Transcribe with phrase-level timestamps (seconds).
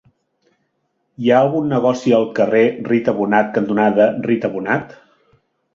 [1.25, 5.03] Hi ha algun negoci al carrer Rita Bonnat cantonada Rita Bonnat?